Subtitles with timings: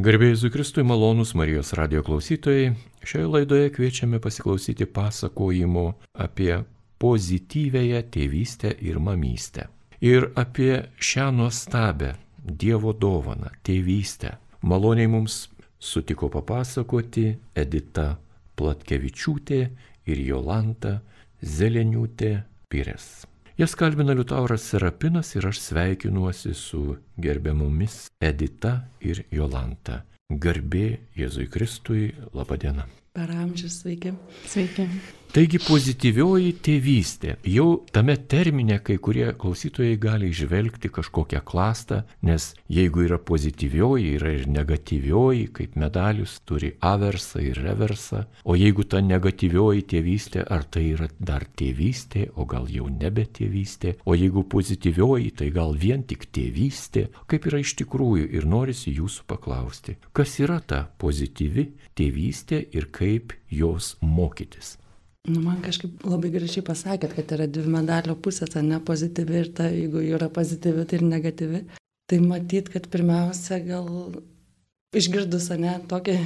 [0.00, 2.70] Garbėjai Kristui malonus Marijos radio klausytojai,
[3.04, 5.82] šioje laidoje kviečiame pasiklausyti pasakojimų
[6.16, 6.62] apie
[6.96, 9.66] pozityvėją tėvystę ir mamystę.
[10.00, 14.38] Ir apie šią nuostabę Dievo dovaną- tėvystę.
[14.62, 18.16] Maloniai mums sutiko papasakoti Edita
[18.56, 19.60] Platkevičiūtė
[20.06, 21.02] ir Jolanta
[21.44, 22.32] Zeleniūtė
[22.66, 23.26] Pires.
[23.58, 28.70] Jas kalbina Liutauras Serapinas ir aš sveikinuosi su gerbiamomis Edita
[29.00, 29.98] ir Jolanta.
[30.32, 32.86] Garbė Jėzui Kristui, laba diena.
[33.12, 34.14] Per amžius sveiki.
[34.48, 34.88] Sveiki.
[35.32, 37.38] Taigi pozityvioji tėvystė.
[37.48, 44.34] Jau tame termine kai kurie klausytojai gali išvelgti kažkokią klastą, nes jeigu yra pozityvioji, yra
[44.36, 50.84] ir negatyvioji, kaip medalius turi aversą ir reversą, o jeigu ta negatyvioji tėvystė, ar tai
[50.90, 56.28] yra dar tėvystė, o gal jau nebe tėvystė, o jeigu pozityvioji, tai gal vien tik
[56.28, 62.92] tėvystė, kaip yra iš tikrųjų ir norisi jūsų paklausti, kas yra ta pozityvi tėvystė ir
[62.92, 64.76] kaip jos mokytis.
[65.28, 69.68] Nu, man kažkaip labai gražiai pasakėt, kad yra dvi medalio pusės, ne pozityvi ir ta,
[69.70, 71.60] jeigu yra pozityvi, tai ir negatyvi.
[72.10, 73.86] Tai matyt, kad pirmiausia, gal
[74.98, 76.16] išgirdus, ne, tokį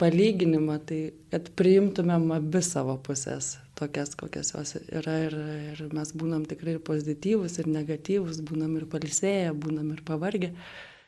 [0.00, 5.36] palyginimą, tai kad priimtumėm abi savo pusės, tokias, kokias jos yra ir,
[5.74, 10.54] ir mes būnam tikrai ir pozityvus, ir negatyvus, būnam ir palisėję, būnam ir pavargę,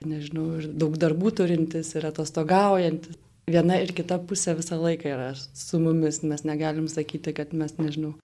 [0.05, 3.17] nežinau, ir daug darbų turintis, ir atostogaujantis
[3.53, 6.23] viena ir kita pusė visą laiką yra su mumis.
[6.27, 8.15] Mes negalim sakyti, kad mes, nežinau,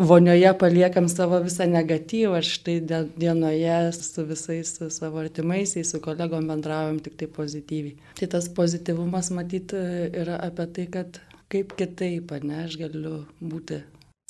[0.00, 2.76] vonioje paliekam savo visą negatyvą ir štai
[3.16, 7.96] dienoje su visais su savo artimaisiais, su kolegom bendraujam tik tai pozityviai.
[8.18, 9.82] Tai tas pozityvumas matyti
[10.22, 11.20] yra apie tai, kad
[11.52, 13.82] kaip kitaip, ne, aš galiu būti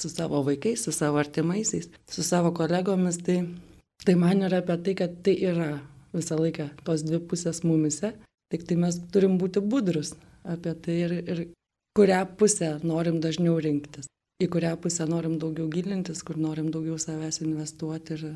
[0.02, 3.44] su savo vaikais, su savo artimaisiais, su savo kolegomis, tai,
[4.04, 5.70] tai man yra apie tai, kad tai yra
[6.12, 8.12] visą laiką tos dvi pusės mumise,
[8.50, 11.42] tik tai mes turim būti budrus, apie tai ir, ir
[11.96, 14.08] kurią pusę norim dažniau rinktis,
[14.42, 18.16] į kurią pusę norim daugiau gilintis, kur norim daugiau savęs investuoti.
[18.18, 18.34] Ir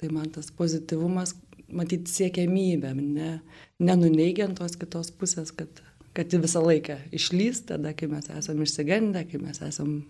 [0.00, 1.34] tai man tas pozityvumas,
[1.68, 3.32] matyti siekiamybę, ne,
[3.78, 5.82] nenuneigiant tos kitos pusės, kad,
[6.16, 10.00] kad visą laiką išlys tada, kai mes esame išsigandę, kai mes esame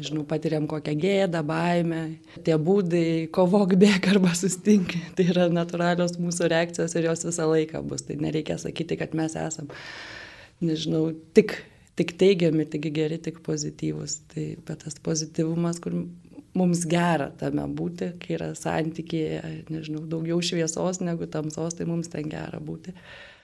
[0.00, 2.00] nežinau, patiriam kokią gėdą, baimę,
[2.46, 7.84] tie būdai, kovok bėg arba sustink, tai yra natūralios mūsų reakcijos ir jos visą laiką
[7.86, 9.68] bus, tai nereikia sakyti, kad mes esam
[10.64, 11.56] nežinau, tik,
[11.98, 14.20] tik teigiami, tik geri, tik pozityvus.
[14.32, 15.96] Tai bet tas pozityvumas, kur
[16.56, 19.40] mums gera tame būti, kai yra santykėje,
[19.70, 22.94] nežinau, daugiau šviesos negu tamsos, tai mums ten gera būti.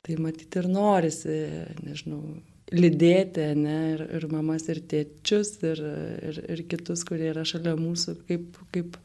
[0.07, 1.37] Tai matyti ir norisi,
[1.83, 2.23] nežinau,
[2.75, 5.83] lydėti, ne, ir, ir mamas, ir tėčius, ir,
[6.31, 8.99] ir, ir kitus, kurie yra šalia mūsų, kaip, kaip,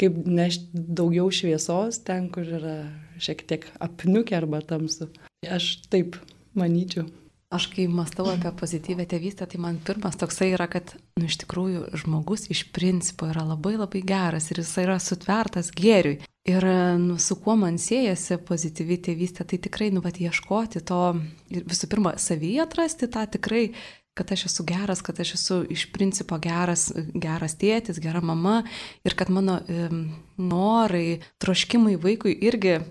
[0.00, 2.78] kaip nešti daugiau šviesos ten, kur yra
[3.20, 5.08] šiek tiek apniukę arba tamsu.
[5.48, 6.18] Aš taip
[6.58, 7.06] manyčiau.
[7.48, 11.86] Aš kai mąstau apie pozityvę tėvystę, tai man pirmas toksai yra, kad nu, iš tikrųjų
[11.96, 16.18] žmogus iš principo yra labai labai geras ir jis yra sutvertas gėriui.
[16.48, 16.66] Ir
[17.00, 21.00] nu, su kuo man siejasi pozityvi tėvystė, tai tikrai, nu, vat, ieškoti to
[21.48, 23.64] ir visų pirma, savyje atrasti tą tikrai,
[24.18, 28.60] kad aš esu geras, kad aš esu iš principo geras, geras tėtis, gera mama
[29.08, 29.88] ir kad mano e,
[30.36, 32.82] norai, troškimai vaikui irgi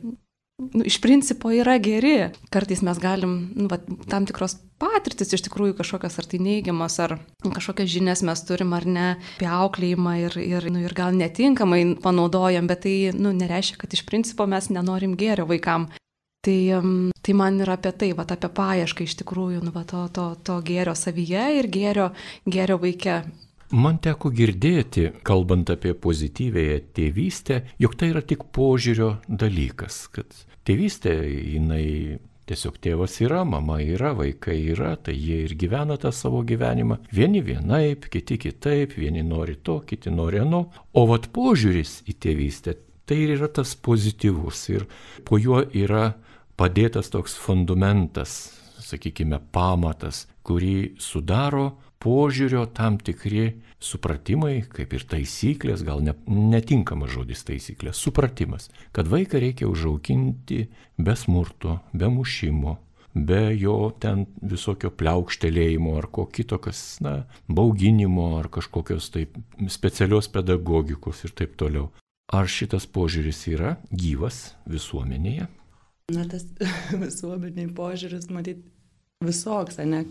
[0.57, 2.29] nu, iš principo yra geri.
[2.49, 3.77] Kartais mes galim, nu, va,
[4.09, 8.85] tam tikros patirtis iš tikrųjų kažkokios ar tai neigiamas, ar kažkokias žinias mes turim ar
[8.85, 9.07] ne
[9.37, 14.05] apie auklėjimą ir, ir, nu, ir gal netinkamai panaudojam, bet tai nu, nereiškia, kad iš
[14.09, 15.89] principo mes nenorim gėrio vaikam.
[16.47, 16.59] Tai,
[17.25, 20.61] tai man yra apie tai, va, apie paiešką iš tikrųjų, nu, va, to, to, to
[20.63, 22.11] gėrio savyje ir gėrio,
[22.47, 23.17] gėrio vaikė.
[23.75, 30.31] Man teko girdėti, kalbant apie pozityvėją tėvystę, jog tai yra tik požiūrio dalykas, kad
[30.67, 32.17] tėvystė jinai
[32.47, 37.01] tiesiog tėvas yra, mama yra, vaikai yra, tai jie ir gyvena tą savo gyvenimą.
[37.11, 40.67] Vieni vienaip, kiti kitaip, vieni nori to, kiti nori ano.
[40.95, 44.87] O vat požiūris į tėvystę, tai ir yra tas pozityvus ir
[45.27, 46.13] po juo yra
[46.57, 48.37] padėtas toks fundamentas,
[48.87, 51.73] sakykime, pamatas, kurį sudaro
[52.03, 53.49] požiūrio tam tikri
[53.83, 60.65] supratimai, kaip ir taisyklės, gal ne, netinkamas žodis taisyklės, supratimas, kad vaiką reikia užauginti
[60.97, 62.77] be smurto, be mušimo,
[63.13, 69.37] be jo ten visokio pliaukštelėjimo ar ko kito, kas, na, bauginimo ar kažkokios taip
[69.73, 71.91] specialios pedagogikos ir taip toliau.
[72.33, 75.47] Ar šitas požiūris yra gyvas visuomenėje?
[76.11, 76.43] Na, tas
[77.05, 78.65] visuomeniai požiūris, matyt,
[79.23, 80.03] visoks, ne?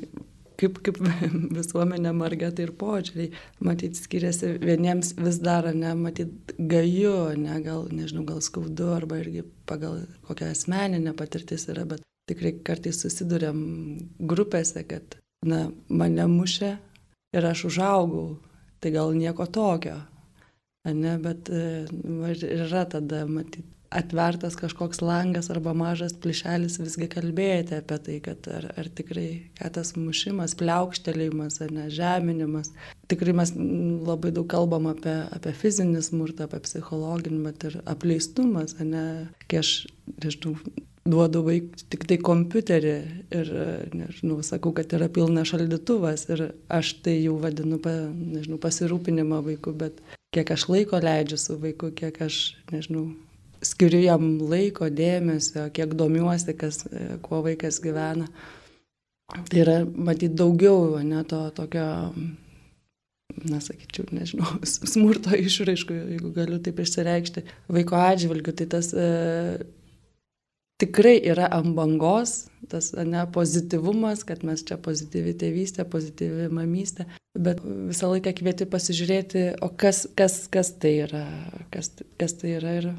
[0.61, 0.99] Kaip, kaip
[1.58, 3.31] visuomenė marga, tai ir požiūriai,
[3.64, 9.44] matyt, skiriasi vieniems vis dar, ne, matyt, gaju, ne, gal, nežinau, gal skaudu, arba irgi
[9.69, 13.61] pagal kokią asmeninę patirtis yra, bet tikrai kartais susidurėm
[14.19, 16.75] grupėse, kad, na, mane mušė
[17.37, 18.29] ir aš užaugau,
[18.81, 20.00] tai gal nieko tokio,
[20.87, 27.99] ne, bet va, yra tada, matyti, atvertas kažkoks langas arba mažas plyšelis visgi kalbėti apie
[28.09, 29.29] tai, kad ar, ar tikrai,
[29.59, 32.73] ką tas mušimas, pliaukštelėjimas ar ne, žeminimas.
[33.11, 39.06] Tikrai mes labai daug kalbam apie, apie fizinį smurtą, apie psichologinį, bet ir apleistumas, ne,
[39.47, 39.73] kai aš,
[40.23, 40.56] nežinau,
[41.06, 42.94] duodu vaikui tik tai kompiuterį
[43.38, 43.53] ir,
[43.94, 49.75] nežinau, sakau, kad yra pilnas šaldytuvas ir aš tai jau vadinu, pa, nežinau, pasirūpinimą vaiku,
[49.79, 50.03] bet
[50.35, 53.09] kiek aš laiko leidžiu su vaiku, kiek aš, nežinau,
[53.64, 56.85] skiriu jam laiko, dėmesio, kiek domiuosi, kas,
[57.25, 58.29] kuo vaikas gyvena.
[59.37, 61.87] Tai yra, matyt, daugiau, ne to tokio,
[63.50, 64.58] na, sakyčiau, nežinau,
[64.93, 67.43] smurto išraiškų, jeigu galiu taip išsireikšti,
[67.75, 69.08] vaiko atžvilgiu, tai tas e,
[70.82, 77.62] tikrai yra ant bangos, tas ne, pozityvumas, kad mes čia pozityvi tėvystė, pozityvi mamystė, bet
[77.64, 81.26] visą laiką kvieti pasižiūrėti, o kas, kas, kas tai yra,
[81.75, 82.91] kas, kas tai yra ir,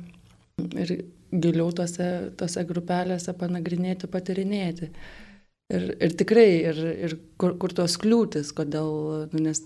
[0.58, 0.94] ir
[1.32, 2.10] giliau tose,
[2.40, 4.92] tose grupelėse panagrinėti, patirinėti.
[5.74, 6.78] Ir, ir tikrai, ir,
[7.08, 9.66] ir kur, kur tos kliūtis, kodėl, nu, nes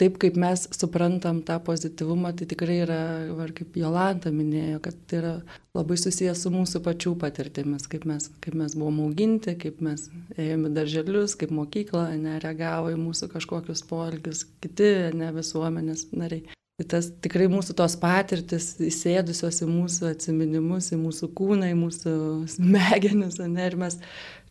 [0.00, 3.02] taip kaip mes suprantam tą pozityvumą, tai tikrai yra,
[3.44, 5.34] ar kaip Jolanta minėjo, kad tai yra
[5.76, 10.72] labai susijęs su mūsų pačių patirtimis, kaip mes, kaip mes buvom auginti, kaip mes ėjome
[10.74, 14.90] darželius, kaip mokykla nereagavo į mūsų kažkokius poelgius, kiti
[15.20, 16.48] ne visuomenės nariai.
[16.82, 22.14] Tai tas tikrai mūsų tos patirtis įsėdusios į mūsų atsiminimus, į mūsų kūną, į mūsų
[22.50, 23.98] smegenis, ne, ir mes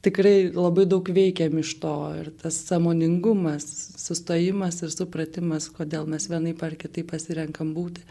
[0.06, 3.66] tikrai labai daug veikiam iš to ir tas samoningumas,
[4.00, 8.06] sustojimas ir supratimas, kodėl mes vienai par kitai pasirenkam būti.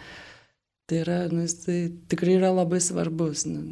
[0.90, 3.46] Tai yra, nu, jisai tikrai yra labai svarbus.
[3.48, 3.70] Nu.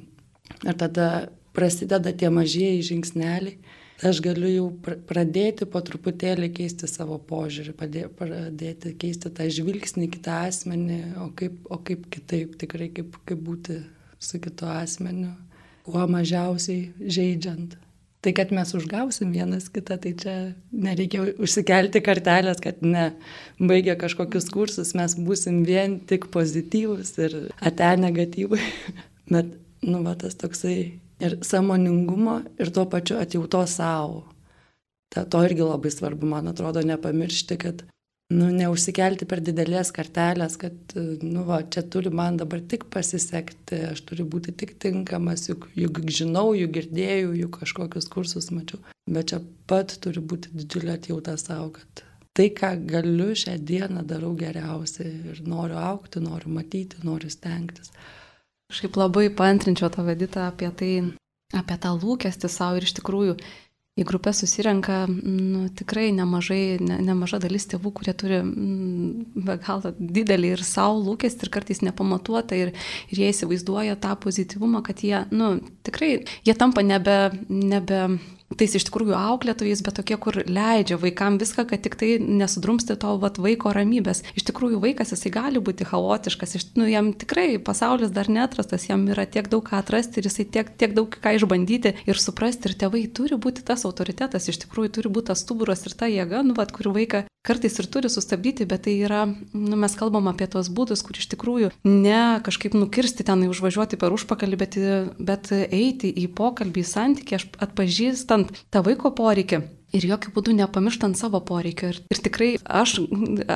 [0.64, 3.58] Ir tada prasideda tie mažieji žingsneliai.
[3.98, 4.66] Aš galiu jau
[5.08, 7.72] pradėti po truputėlį keisti savo požiūrį,
[8.14, 13.80] pradėti keisti tą žvilgsnį kitą asmenį, o kaip, o kaip kitaip, tikrai kaip, kaip būti
[14.22, 15.32] su kitu asmeniu,
[15.86, 17.74] kuo mažiausiai žaidžiant.
[18.22, 20.36] Tai kad mes užgausim vienas kitą, tai čia
[20.70, 23.12] nereikia užsikelti kartelės, kad ne,
[23.58, 28.62] baigę kažkokius kursus mes būsim vien tik pozityvus ir ate negatyvai.
[29.32, 30.78] Bet, nu, va, tas toksai
[31.20, 34.24] ir samoningumo ir tuo pačiu atjauto savo.
[35.08, 37.84] Ta, to irgi labai svarbu, man atrodo, nepamiršti, kad
[38.34, 40.76] nu, neužsikelti per didelės kartelės, kad,
[41.24, 46.02] nu, va, čia turi man dabar tik pasisekti, aš turiu būti tik tinkamas, juk, juk
[46.12, 49.40] žinau, juk girdėjau, juk kažkokius kursus mačiau, bet čia
[49.70, 52.04] pat turi būti didžiulė atjauta savo, kad
[52.36, 57.90] tai, ką galiu šią dieną darau geriausiai ir noriu aukti, noriu matyti, noriu stengtis.
[58.68, 60.92] Kažkaip labai paantrinčiau tą veditą apie tai,
[61.56, 63.38] apie tą lūkestį savo ir iš tikrųjų
[63.98, 69.92] į grupę susirenka nu, tikrai nemažai, ne, nemaža dalis tėvų, kurie turi mm, be galo
[69.98, 72.74] didelį ir savo lūkestį ir kartais nepamatuotą ir,
[73.10, 75.56] ir jie įsivaizduoja tą pozityvumą, kad jie, nu,
[75.88, 76.12] tikrai,
[76.46, 77.18] jie tampa nebe,
[77.48, 78.04] nebe
[78.56, 83.14] tais iš tikrųjų auklėtojais, bet tokie, kur leidžia vaikam viską, kad tik tai nesudrumsti to
[83.20, 84.22] vat, vaiko ramybės.
[84.38, 89.04] Iš tikrųjų, vaikas jisai gali būti chaotiškas, iš, nu, jam tikrai pasaulis dar netrastas, jam
[89.12, 92.70] yra tiek daug ką atrasti ir jisai tiek, tiek daug ką išbandyti ir suprasti.
[92.70, 96.42] Ir tėvai turi būti tas autoritetas, iš tikrųjų turi būti tas stuburas ir ta jėga,
[96.46, 99.22] nu, vat, kur vaiką kartais ir turi sustabdyti, bet tai yra,
[99.56, 104.12] nu, mes kalbam apie tos būdus, kur iš tikrųjų ne kažkaip nukirsti ten, užvažiuoti per
[104.12, 104.76] užpakalį, bet,
[105.30, 109.64] bet eiti į pokalbį, į santykį, atpažįstant suprantant tą vaiko poreikį.
[109.88, 111.88] Ir jokių būdų nepamirštant savo poreikio.
[111.88, 112.98] Ir, ir tikrai aš,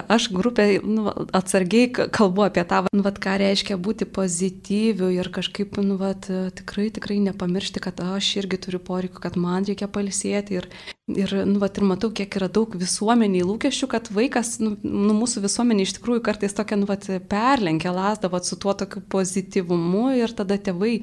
[0.08, 5.76] aš grupė nu, atsargiai kalbu apie tą, nu, vat, ką reiškia būti pozityviu ir kažkaip,
[5.84, 10.56] nu, vat, tikrai, tikrai nepamiršti, kad aš irgi turiu poreikio, kad man reikia palsėti.
[10.56, 10.70] Ir,
[11.12, 15.44] ir, nu, vat, ir matau, kiek yra daug visuomeniai lūkesčių, kad vaikas, nu, nu mūsų
[15.44, 20.32] visuomenė iš tikrųjų kartais tokia, nu, vat, perlenkia lasdą, vat, su tuo tokiu pozityvumu ir
[20.32, 21.02] tada tėvai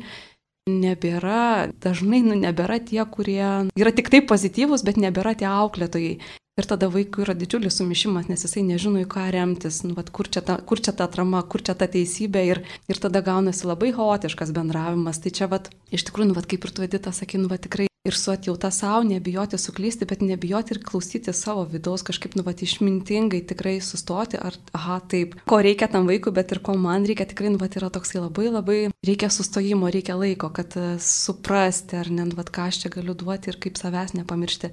[0.69, 6.19] nebėra, dažnai nu, nebėra tie, kurie yra tik taip pozityvūs, bet nebėra tie auklėtojai.
[6.59, 10.27] Ir tada vaikui yra didžiulis sumišimas, nes jisai nežino, į ką remtis, nu, vat, kur,
[10.27, 13.93] čia ta, kur čia ta atrama, kur čia ta teisybė ir, ir tada gaunasi labai
[13.95, 15.23] chaotiškas bendravimas.
[15.23, 17.88] Tai čia, vat, iš tikrųjų, nu, vat, kaip ir tu edita sakė, nu, vat, tikrai
[18.07, 22.61] ir su atjauta savo, nebijoti suklysti, bet nebijoti ir klausyti savo vidaus, kažkaip, nu, vat,
[22.63, 27.27] išmintingai tikrai sustoti, ar, aha, taip, ko reikia tam vaikui, bet ir ko man reikia,
[27.29, 32.11] tikrai, nu, vat, yra toksai labai labai, reikia sustojimo, reikia laiko, kad uh, suprasti, ar
[32.13, 34.71] ne, nu, vat, ką aš čia galiu duoti ir kaip savęs nepamiršti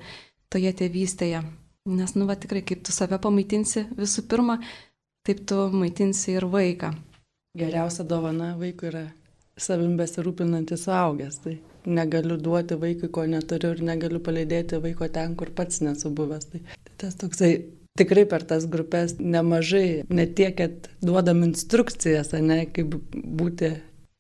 [0.53, 1.43] toje tėvystėje.
[1.87, 4.61] Nes, nu, va, tikrai, kaip tu save pamaitinsi visų pirma,
[5.27, 6.95] taip tu maitinsi ir vaiką.
[7.59, 9.07] Geriausia dovana vaikui yra
[9.59, 11.39] savim besirūpinantis suaugęs.
[11.43, 11.55] Tai
[11.87, 16.51] negaliu duoti vaikui, ko neturiu ir negaliu paleidėti vaiko ten, kur pats nesu buvęs.
[16.53, 17.53] Tai, tai tas toksai
[17.97, 23.73] tikrai per tas grupės nemažai, ne tiek, kad duodam instrukcijas, ne, kaip būti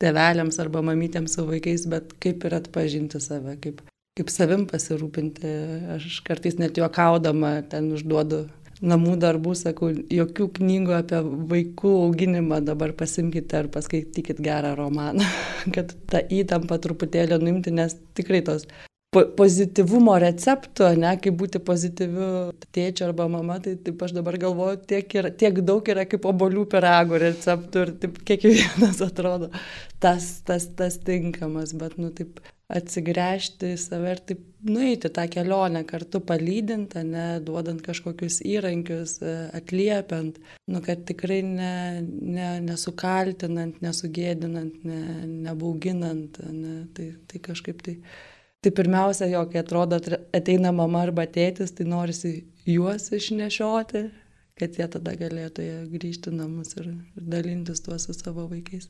[0.02, 3.82] tėveliams arba mamytėms su vaikais, bet kaip ir atpažinti save, kaip,
[4.18, 5.52] kaip savim pasirūpinti.
[5.96, 8.46] Aš kartais net juokaudama ten užduodu
[8.84, 11.20] namų darbų, sakau, jokių knygų apie
[11.52, 15.24] vaikų auginimą dabar pasimkite ar paskaitykite gerą romaną,
[15.74, 18.68] kad tą įtampą truputėlį nuimti, nes tikrai tos
[19.16, 22.30] po pozityvumo receptų, ne, kaip būti pozityviu
[22.74, 26.66] tėčiu arba mama, tai taip aš dabar galvoju, tiek, yra, tiek daug yra kaip obolių
[26.72, 29.48] pirago receptų ir taip kiekvienas atrodo
[30.02, 32.42] tas, tas, tas tinkamas, bet, nu, taip
[32.72, 39.34] atsigręžti į save ir taip nueiti tą kelionę kartu palydint, ne, duodant kažkokius įrankius, e,
[39.56, 40.38] atliepiant,
[40.72, 45.02] nu, kad tikrai ne, ne, nesukaltinant, nesugėdinant, ne,
[45.48, 47.98] nebauginant, ne, tai, tai kažkaip tai.
[48.64, 49.98] Tai pirmiausia, jo, kai atrodo
[50.34, 52.32] ateina mama arba tėtis, tai norisi
[52.66, 54.00] juos išnešioti,
[54.58, 58.88] kad jie tada galėtų grįžti namus ir, ir dalintis tuo su savo vaikais.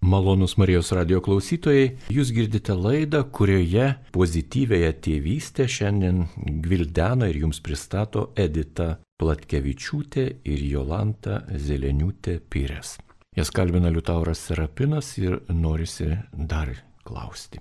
[0.00, 6.22] Malonus Marijos radio klausytojai, jūs girdite laidą, kurioje pozityvėje tėvystė šiandien
[6.64, 12.94] gvildena ir jums pristato Edita Platkevičiūtė ir Jolanta Zeleniūtė Pyrės.
[13.36, 16.72] Jas kalbina Liutauras Serapinas ir norisi dar
[17.04, 17.60] klausti.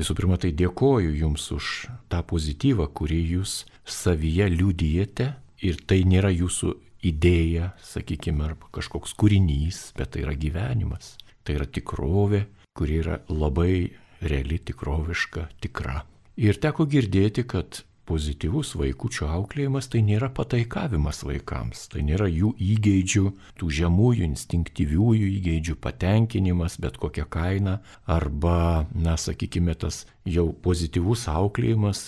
[0.00, 1.74] Visų pirma, tai dėkoju Jums už
[2.08, 5.28] tą pozityvą, kurį Jūs savyje liūdijate
[5.68, 6.72] ir tai nėra Jūsų
[7.04, 11.18] idėja, sakykime, arba kažkoks kūrinys, bet tai yra gyvenimas.
[11.46, 12.42] Tai yra tikrovė,
[12.76, 13.86] kuri yra labai
[14.26, 16.00] reali, tikroviška, tikra.
[16.36, 23.24] Ir teko girdėti, kad pozityvus vaikučio auklėjimas tai nėra pataikavimas vaikams, tai nėra jų įgeidžių,
[23.58, 32.04] tų žemųjų instinktyviųjų įgeidžių patenkinimas bet kokią kainą, arba, na, sakykime, tas jau pozityvus auklėjimas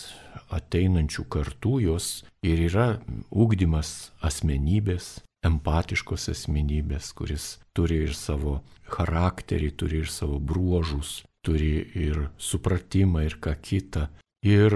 [0.54, 2.10] ateinančių kartų jos
[2.46, 2.88] ir yra
[3.34, 8.58] ūkdymas asmenybės, empatiškos asmenybės, kuris turi ir savo
[8.90, 14.08] charakterį, turi ir savo bruožus, turi ir supratimą ir ką kitą.
[14.46, 14.74] Ir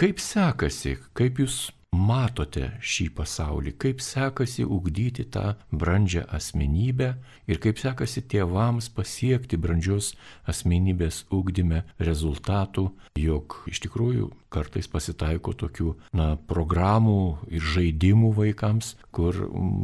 [0.00, 7.14] kaip sekasi, kaip jūs matote šį pasaulį, kaip sekasi ugdyti tą brandžią asmenybę
[7.50, 10.12] ir kaip sekasi tėvams pasiekti brandžios
[10.50, 19.36] asmenybės ugdyme rezultatų, jog iš tikrųjų kartais pasitaiko tokių na, programų ir žaidimų vaikams, kur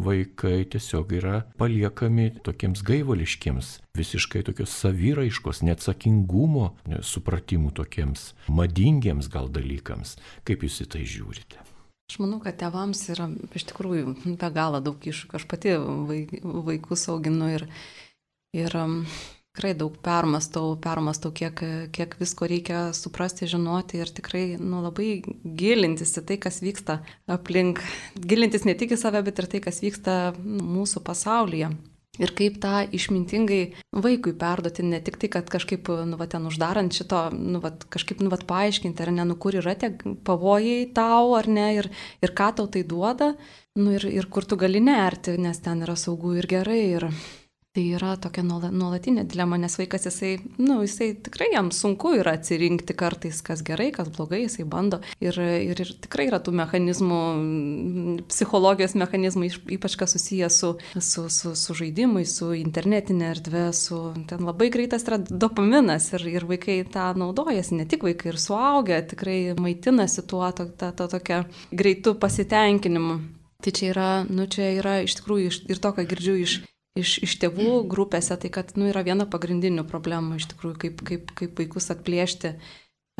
[0.06, 6.72] vaikai tiesiog yra paliekami tokiems gaivališkiams, visiškai tokios saviraiškos, neatsakingumo
[7.02, 10.18] supratimų tokiems madingiems gal dalykams.
[10.46, 11.65] Kaip jūs į tai žiūrite?
[12.06, 13.26] Aš manau, kad tėvams yra
[13.58, 15.38] iš tikrųjų be galo daug iššūkių.
[15.40, 15.72] Aš pati
[16.68, 17.64] vaikus auginu ir,
[18.54, 19.00] ir um,
[19.56, 21.62] tikrai daug permastau, permastau, kiek,
[21.96, 27.80] kiek visko reikia suprasti, žinoti ir tikrai nu, labai gilintis į tai, kas vyksta aplink.
[28.14, 31.72] Gilintis ne tik į save, bet ir tai, kas vyksta mūsų pasaulyje.
[32.22, 33.60] Ir kaip tą išmintingai
[33.92, 38.22] vaikui perduoti, ne tik tai, kad kažkaip, nu, va, ten uždarant šito, nu, va, kažkaip,
[38.24, 39.92] nu, va, paaiškinti, ar ne, nu, kur yra tie
[40.26, 41.90] pavojai tau, ar ne, ir,
[42.24, 43.34] ir ką tau tai duoda,
[43.76, 46.82] nu, ir, ir kur tu gali nerti, nes ten yra saugu ir gerai.
[46.96, 47.10] Ir,
[47.76, 52.32] Tai yra tokia nuolatinė dilema, nes vaikas jisai, na, nu, jisai tikrai jam sunku yra
[52.38, 55.02] atsirinkti kartais, kas gerai, kas blogai, jisai bando.
[55.20, 57.18] Ir, ir, ir tikrai yra tų mechanizmų,
[58.30, 63.98] psichologijos mechanizmų, ypač kas susijęs su, su, su, su žaidimui, su internetinė erdvė, su
[64.30, 69.02] ten labai greitas yra dopaminas ir, ir vaikai tą naudojasi, ne tik vaikai ir suaugę,
[69.10, 71.42] tikrai maitinasi tuo, to, to, to tokia
[71.76, 73.18] greitų pasitenkinimu.
[73.60, 76.56] Tai čia yra, nu čia yra iš tikrųjų ir to, ką girdžiu iš
[76.96, 81.30] iš, iš tėvų grupėse, tai kad nu, yra viena pagrindinių problemų iš tikrųjų, kaip, kaip,
[81.38, 82.54] kaip vaikus atplėšti,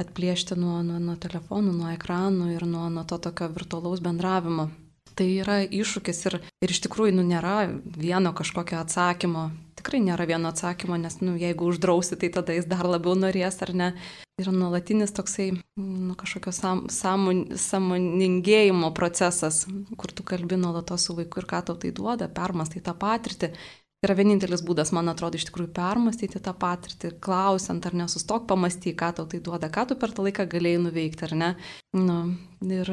[0.00, 4.71] atplėšti nuo, nuo, nuo telefonų, nuo ekranų ir nuo, nuo to tokio virtualaus bendravimo.
[5.16, 9.46] Tai yra iššūkis ir, ir iš tikrųjų nu, nėra vieno kažkokio atsakymo.
[9.78, 13.73] Tikrai nėra vieno atsakymo, nes nu, jeigu uždrausi, tai tada jis dar labiau norės ar
[13.73, 13.88] ne.
[14.37, 19.62] Yra nuolatinis toksai nu, kažkokio sam, samon, samoningėjimo procesas,
[19.96, 23.54] kur tu kalbi nuolatos su vaiku ir ką tau tai duoda, permastai tą patirtį
[24.06, 29.12] yra vienintelis būdas, man atrodo, iš tikrųjų permastyti tą patirtį, klausiant ar nesustok, pamastyk, ką
[29.18, 31.50] tau tai duoda, ką tu per tą laiką galėjai nuveikti, ar ne.
[31.96, 32.18] Nu,
[32.64, 32.92] ir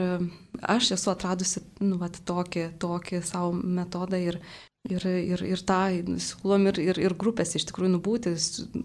[0.61, 4.41] aš esu atradusi nu, vat, tokį, tokį savo metodą ir
[4.83, 5.77] Ir, ir, ir tą
[6.19, 8.33] siūlom ir, ir, ir grupės iš tikrųjų nubūti,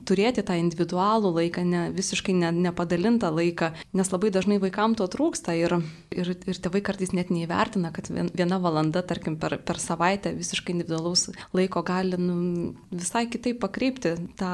[0.07, 5.57] turėti tą individualų laiką, ne, visiškai ne, nepadalintą laiką, nes labai dažnai vaikam to trūksta
[5.59, 5.75] ir,
[6.14, 11.33] ir, ir tėvai kartais net neįvertina, kad viena valanda, tarkim, per, per savaitę visiškai individualaus
[11.50, 12.38] laiko gali nu,
[12.95, 14.52] visai kitaip pakreipti tą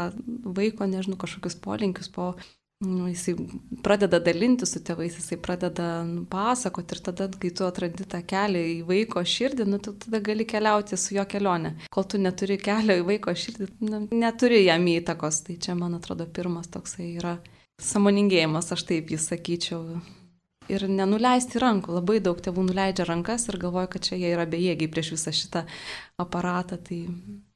[0.49, 2.33] vaiko, nežinau, kažkokius polinkius po
[2.87, 3.35] nu, jisai
[3.85, 8.65] pradeda dalinti su tėvais, jisai pradeda nu, pasakoti ir tada, kai tu atrandi tą kelią
[8.73, 11.75] į vaiko širdį, nu, tu tada gali keliauti su jo kelionė.
[11.95, 15.43] Kol tu neturi kelio į vaiko širdį, nu, neturi jam įtakos.
[15.49, 17.39] Tai čia, man atrodo, pirmas toksai yra
[17.83, 19.83] samoningėjimas, aš taip jį sakyčiau.
[20.73, 21.99] Ir nenuleisti rankų.
[21.99, 25.67] Labai daug tėvų nuleidžia rankas ir galvoja, kad čia jie yra bejėgiai prieš visą šitą
[26.23, 26.79] aparatą.
[26.81, 27.03] Tai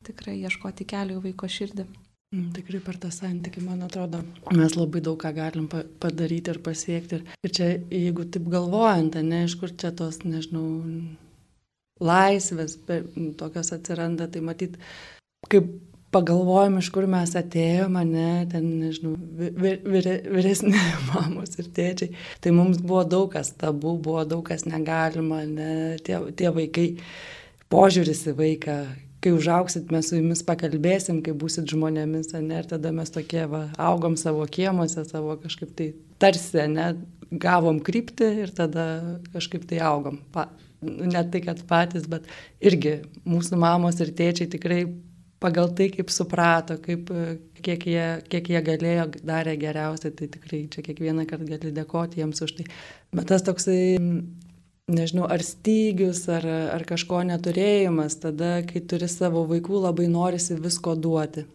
[0.04, 1.86] tikrai ieškoti kelio į vaiko širdį.
[2.28, 4.18] Mm, tikrai per tą santykį, man atrodo,
[4.52, 7.22] mes labai daug ką galim padaryti ir pasiekti.
[7.40, 10.66] Ir čia, jeigu taip galvojant, ne iš kur čia tos, nežinau,
[12.04, 12.76] laisvės
[13.40, 14.76] tokios atsiranda, tai matyt,
[15.48, 15.72] kaip
[16.12, 20.76] pagalvojom, iš kur mes atėjome, ne, ten, nežinau, vir, vir, vyresni
[21.08, 22.12] mamos ir tėčiai,
[22.44, 26.90] tai mums buvo daug kas tabu, buvo daug kas negalima, ne, tie, tie vaikai,
[27.72, 28.80] požiūris į vaiką,
[29.28, 33.66] kai užauksit, mes su jumis pakalbėsim, kai būsit žmonėmis, ne, ir tada mes tokie, va,
[33.76, 35.90] augom savo kiemuose, savo kažkaip tai
[36.22, 36.94] tarsi, ne,
[37.30, 40.22] gavom krypti ir tada kažkaip tai augom.
[40.32, 40.48] Pa,
[40.80, 42.26] ne tai, kad patys, bet
[42.64, 44.82] irgi mūsų mamos ir tėčiai tikrai
[45.42, 47.12] pagal tai, kaip suprato, kaip,
[47.60, 52.42] kiek, jie, kiek jie galėjo, darė geriausiai, tai tikrai čia kiekvieną kartą gali dėkoti jiems
[52.46, 52.68] už tai.
[53.14, 53.98] Bet tas toksai
[54.88, 60.96] nežinau, ar stygius, ar, ar kažko neturėjimas, tada, kai turi savo vaikų, labai norisi visko
[60.96, 61.46] duoti.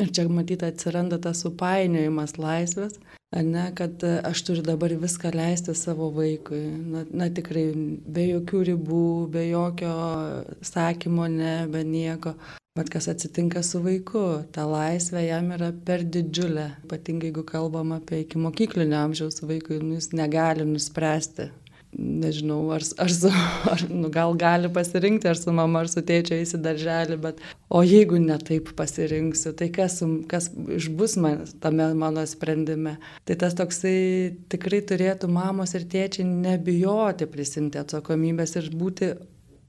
[0.00, 2.96] Ir čia matyti atsiranda tas supainiojimas laisvės,
[3.40, 6.62] ne, kad aš turiu dabar viską leisti savo vaikui.
[6.94, 7.66] Na, na tikrai,
[8.08, 9.92] be jokių ribų, be jokio
[10.64, 12.34] sakymo, ne, be nieko.
[12.72, 16.70] Bet kas atsitinka su vaiku, ta laisvė jam yra per didžiulė.
[16.86, 21.50] Ypatingai jeigu kalbam apie iki mokyklinio amžiaus vaikui, nu, jis negali nuspręsti,
[21.98, 23.30] nežinau, ar, ar, su,
[23.72, 27.82] ar nu, gal gali pasirinkti, ar su mama, ar su tėčiu eisi darželį, bet o
[27.84, 32.96] jeigu netaip pasirinksiu, tai kas, kas išbus man, tame mano sprendime.
[33.28, 33.98] Tai tas toksai
[34.52, 39.12] tikrai turėtų mamos ir tėčiai nebijoti prisimti atsakomybės ir būti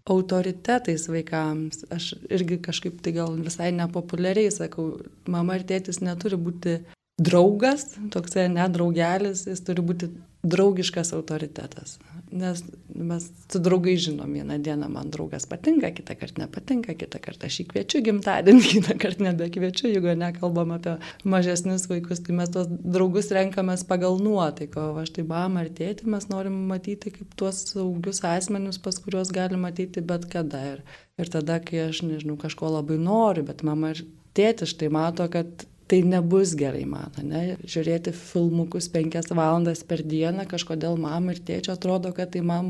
[0.09, 1.85] autoritetais vaikams.
[1.93, 4.93] Aš irgi kažkaip tai gal visai nepopuliariai sakau,
[5.27, 6.81] mama ir tėtis neturi būti
[7.21, 10.09] draugas, toksai nedraugelis, jis turi būti
[10.43, 11.99] draugiškas autoritetas.
[12.31, 12.63] Nes
[12.95, 17.59] mes su draugai žinom, vieną dieną man draugas patinka, kitą kartą nepatinka, kitą kartą aš
[17.61, 23.31] jį kviečiu gimtadienį, kitą kartą nebekviečiu, jeigu nekalbam apie mažesnius vaikus, tai mes tos draugus
[23.35, 28.23] renkamės pagal nuotaiką, o aš tai bam ar tėti mes norim matyti kaip tuos saugius
[28.27, 30.63] asmenius, pas kuriuos galim matyti bet kada.
[30.73, 30.83] Ir,
[31.21, 34.03] ir tada, kai aš, nežinau, kažko labai noriu, bet mama ir
[34.35, 37.57] tėtis štai mato, kad tai nebus gerai man, ne?
[37.63, 42.69] Žiūrėti filmukus penkias valandas per dieną, kažkodėl mam ir tėčio atrodo, kad tai man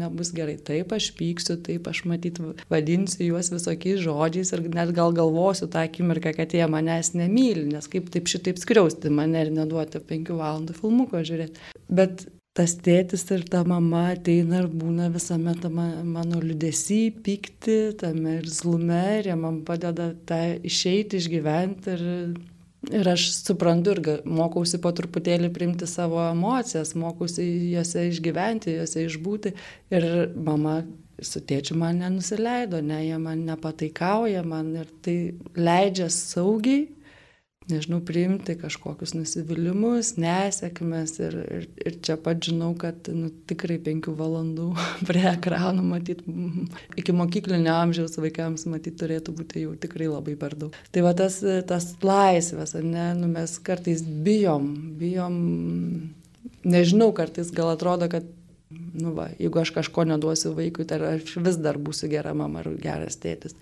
[0.00, 0.58] nebus gerai.
[0.64, 2.40] Taip, aš pyksiu, taip, aš matyt
[2.72, 7.88] vadinsiu juos visokiais žodžiais ir net gal galvosiu tą akimirką, kad jie manęs nemyli, nes
[7.90, 11.72] kaip taip šitaip skriausti mane ir neduoti penkių valandų filmuko žiūrėti.
[11.90, 12.26] Bet
[12.58, 18.48] tas tėtis ir ta mama ateina ir būna visame tame mano liudesy, pykti, tame ir
[18.50, 22.08] zlume, ir jie man padeda tą išeiti, išgyventi ir
[22.88, 29.52] Ir aš suprantu ir mokausi po truputėlį priimti savo emocijas, mokausi juose išgyventi, juose išbūti.
[29.92, 30.78] Ir mama
[31.20, 35.16] su tėčiu man nenusileido, ne, jie man nepataikauja, man ir tai
[35.60, 36.86] leidžia saugiai
[37.72, 44.14] nežinau, priimti kažkokius nusivylimus, nesėkmes ir, ir, ir čia pat žinau, kad nu, tikrai penkių
[44.18, 44.68] valandų
[45.08, 46.36] prie ekranų matyti,
[47.00, 50.76] iki mokyklinio amžiaus vaikams matyti turėtų būti jau tikrai labai per daug.
[50.94, 54.68] Tai va tas, tas laisvės, ne, nu, mes kartais bijom,
[55.00, 55.40] bijom,
[56.66, 58.28] nežinau, kartais gal atrodo, kad
[58.70, 62.70] nu va, jeigu aš kažko neduosiu vaikui, tai aš vis dar būsiu gera mama ar
[62.82, 63.56] geras tėtis.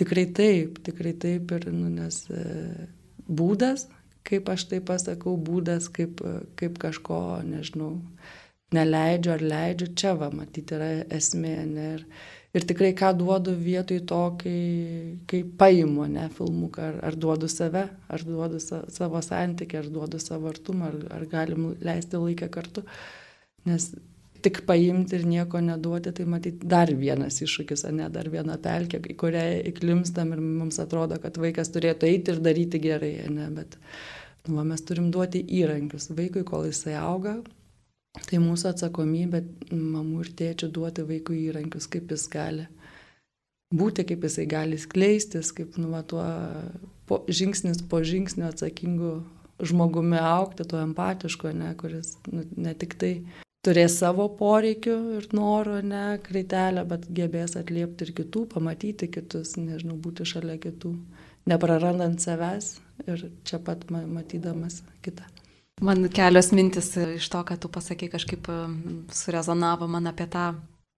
[0.00, 2.24] Tikrai taip, tikrai taip ir, nu, nes
[3.28, 3.88] būdas,
[4.26, 6.22] kaip aš tai pasakau, būdas, kaip,
[6.58, 7.96] kaip kažko, nežinau,
[8.72, 11.56] neleidžiu ar leidžiu, čia va, matyti yra esmė.
[11.68, 12.04] Ne, ir,
[12.56, 14.60] ir tikrai ką duodu vietoj to, kai,
[15.30, 20.22] kai paimu, ne, filmuką, ar, ar duodu save, ar duodu sa, savo santykį, ar duodu
[20.22, 22.86] savo artumą, ar, ar galim leisti laiką kartu.
[23.68, 23.92] Nes
[24.42, 29.16] tik paimti ir nieko neduoti, tai matyti dar vienas iššūkis, ne dar viena pelkė, į
[29.18, 33.78] kurią įklimstam ir mums atrodo, kad vaikas turėtų eiti ir daryti gerai, ne, bet
[34.48, 37.38] nu, va, mes turim duoti įrankius vaikui, kol jisai auga.
[38.28, 39.40] Tai mūsų atsakomybė,
[39.72, 42.66] mamų ir tėčių, duoti vaikui įrankius, kaip jis gali
[43.72, 46.26] būti, kaip jisai gali skleistis, kaip nu, va, tuo
[47.08, 49.22] po, žingsnis po žingsnio atsakingu
[49.62, 53.14] žmogumi aukti, tuo empatišku, ne, kuris nu, ne tik tai
[53.66, 59.98] turės savo poreikių ir norų, ne, kreitelę, bet gebės atliepti ir kitų, pamatyti kitus, nežinau,
[60.02, 60.92] būti šalia kitų,
[61.50, 62.74] neprarandant savęs
[63.06, 65.26] ir čia pat matydamas kitą.
[65.82, 68.50] Man kelios mintis iš to, ką tu pasakai, kažkaip
[69.14, 70.52] surezonavo man apie tą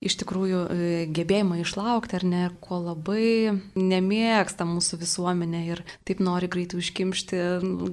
[0.04, 6.48] iš tikrųjų e, gebėjimą išlaukti ar ne, ko labai nemėgsta mūsų visuomenė ir taip nori
[6.50, 7.40] greitai užkimšti,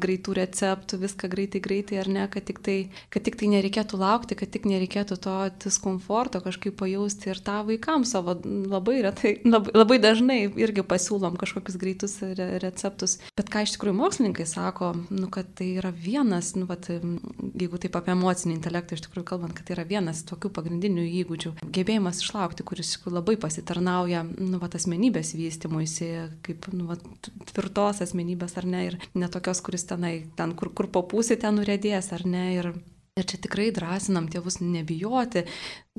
[0.01, 2.77] greitų receptų, viską greitai, greitai ar ne, kad tik tai,
[3.13, 8.13] kad tik tai nereikėtų laukti, kad tik nereikėtų to diskomforto kažkaip pajausti ir tą vaikams
[8.15, 13.17] savo labai retai, labai, labai dažnai irgi pasiūlom kažkokius greitus re receptus.
[13.37, 17.95] Bet ką iš tikrųjų mokslininkai sako, nu, kad tai yra vienas, nu, vat, jeigu taip
[17.99, 21.53] apie emocinį intelektą iš tikrųjų kalbant, kad tai yra vienas tokių pagrindinių įgūdžių.
[21.71, 27.01] Gebėjimas gebėjimas išlaukti, kuris labai pasitarnauja nu, vat, asmenybės vystimuisi, kaip nu, vat,
[27.51, 32.25] tvirtos asmenybės ar ne, ir netokios, kuris tenai, ten kur, kur papūsi, ten nurėdės ar
[32.25, 32.47] ne.
[32.55, 32.73] Ir,
[33.19, 35.41] Ir čia tikrai drąsinam tėvus nebijoti,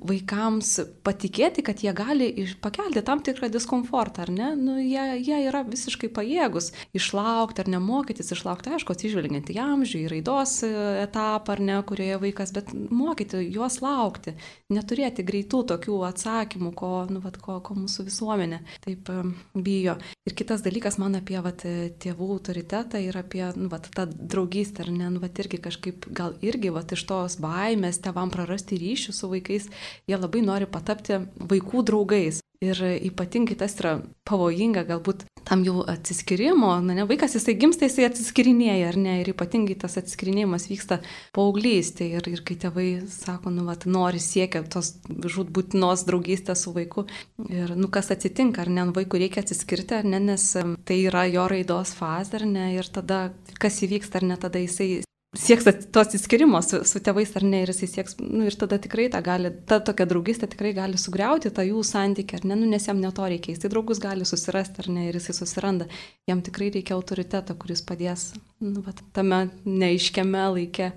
[0.00, 2.30] vaikams patikėti, kad jie gali
[2.64, 4.48] pakelti tam tikrą diskomfortą, ar ne?
[4.56, 10.10] Nu, jie, jie yra visiškai pajėgus išlaukti ar nemokytis, išlaukti, aišku, atsižvelgiant į amžių, į
[10.14, 14.32] raidos etapą, ar ne, kurioje vaikas, bet mokyti juos laukti,
[14.72, 19.12] neturėti greitų tokių atsakymų, ko, nu, vat, ko, ko mūsų visuomenė taip
[19.52, 19.98] bijo.
[20.24, 21.66] Ir kitas dalykas man apie vat,
[22.02, 26.38] tėvų autoritetą ir apie nu, vat, tą draugystę, ar ne, nu, vat, irgi kažkaip gal
[26.40, 29.68] irgi vat, iš tos baimės tevam prarasti ryšių su vaikais,
[30.08, 32.42] jie labai nori patapti vaikų draugais.
[32.62, 33.96] Ir ypatingai tas yra
[34.28, 39.32] pavojinga galbūt tam jų atsiskirimo, na ne, vaikas jisai gimsta, jisai atsiskirinėja, ar ne, ir
[39.32, 41.00] ypatingai tas atsiskirinėjimas vyksta
[41.34, 42.20] paauglystėje.
[42.20, 47.08] Ir, ir kai tėvai sako, nu, vat, nori siekia tos žudbūtinos draugystės su vaiku.
[47.50, 50.52] Ir, nu, kas atsitinka, ar ne, vaikui reikia atsiskirti, ar ne, nes
[50.86, 53.24] tai yra jo raidos fazė, ar ne, ir tada
[53.58, 55.02] kas įvyksta, ar ne, tada jisai
[55.36, 59.08] sieks to atsiskirimo su, su tėvais ar ne ir jisai sieks, nu, ir tada tikrai
[59.12, 62.86] ta, gali, ta tokia draugystė tikrai gali sugriauti tą jų santykį, ar ne, nu, nes
[62.88, 65.88] jam neto reikia, jisai draugus gali susirasti ar ne ir jisai susiranda,
[66.28, 70.92] jam tikrai reikia autoriteto, kuris padės nu, vat, tame neiškiame laike.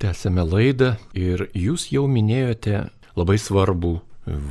[0.00, 2.86] Tęsėme laidą ir jūs jau minėjote
[3.16, 3.96] labai svarbų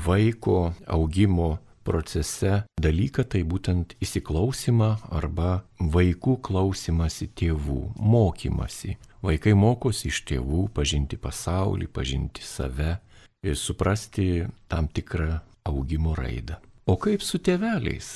[0.06, 8.96] vaiko augimo procese dalyką, tai būtent įsiklausimą arba vaikų klausimasi tėvų, mokymasi.
[9.26, 13.00] Vaikai mokosi iš tėvų pažinti pasaulį, pažinti save
[13.46, 16.60] ir suprasti tam tikrą augimo raidą.
[16.86, 18.10] O kaip su tėveliais?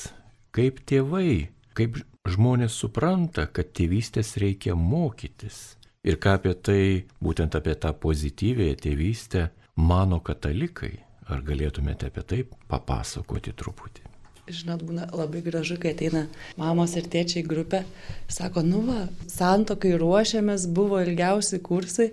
[0.54, 1.48] Kaip tėvai?
[1.74, 1.98] Kaip
[2.30, 5.74] žmonės supranta, kad tėvystės reikia mokytis?
[6.06, 6.84] Ir ką apie tai,
[7.18, 10.94] būtent apie tą pozityvėją tėvystę, mano katalikai?
[11.30, 14.09] Ar galėtumėte apie tai papasakoti truputį?
[14.50, 16.24] Žinot, būna labai gražu, kai ateina
[16.58, 17.84] mamos ir tėčiai grupė,
[18.30, 22.10] sako, nu va, santokai ruošiamės, buvo ilgiausi kursai,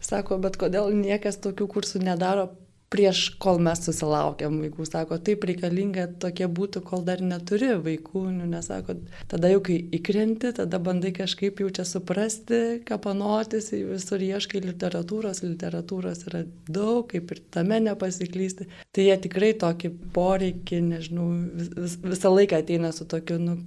[0.00, 2.48] sako, bet kodėl niekas tokių kursų nedaro
[2.92, 4.86] prieš kol mes susilaukiam vaikų.
[4.88, 8.24] Sako, taip reikalinga tokie būtų, kol dar neturi vaikų.
[8.38, 8.98] Nu, nesako,
[9.30, 16.26] tada jau kai įkrenti, tada bandai kažkaip jau čia suprasti, kapanotis, visur ieškai literatūros, literatūros
[16.30, 18.68] yra daug, kaip ir tame nepasiklysti.
[18.92, 23.58] Tai jie tikrai tokį poreikį, nežinau, vis, visą laiką ateina su tokiu, nu,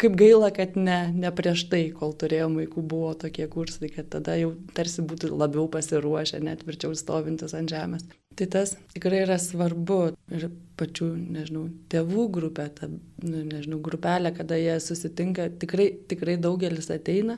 [0.00, 4.36] kaip gaila, kad ne, ne prieš tai, kol turėjom vaikų, buvo tokie kursai, kad tada
[4.40, 8.06] jau tarsi būtų labiau pasiruošę, net tvirčiau stovintis ant žemės.
[8.38, 10.00] Tai tas tikrai yra svarbu
[10.32, 10.48] ir
[10.80, 17.36] pačių, nežinau, tėvų grupė, ta, nu, nežinau, grupelė, kada jie susitinka, tikrai, tikrai daugelis ateina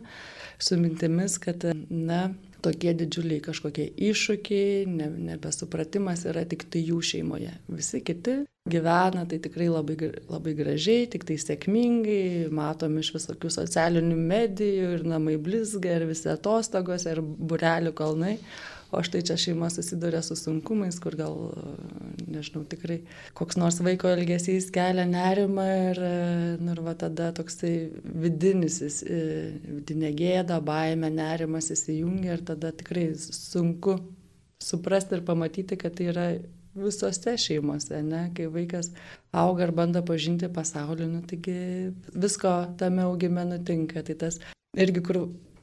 [0.62, 2.28] su mintimis, kad, na,
[2.62, 7.52] tokie didžiuliai kažkokie iššūkiai, ne, nebesupratimas yra tik tai jų šeimoje.
[7.72, 9.96] Visi kiti gyvena tai tikrai labai,
[10.30, 16.30] labai gražiai, tik tai sėkmingai, matom iš visokių socialinių medijų ir namai blizga, ir visi
[16.30, 18.36] atostogos, ir burelių kalnai.
[18.92, 21.36] O štai čia šeima susiduria su sunkumais, kur gal,
[22.28, 22.98] nežinau, tikrai
[23.38, 26.00] koks nors vaiko elgesys kelia nerimą ir,
[26.60, 27.72] nu, ir va tada toksai
[28.04, 29.20] vidinis, e,
[29.78, 33.96] vidinė gėda, baime, nerimas įsijungia ir tada tikrai sunku
[34.62, 36.26] suprasti ir pamatyti, kad tai yra
[36.74, 38.90] visose šeimose, ne, kai vaikas
[39.32, 41.56] auga ir bando pažinti pasaulį, nu, taigi
[42.12, 44.04] visko tame augime nutinka.
[44.06, 44.38] Tai tas
[44.76, 45.20] irgi, kur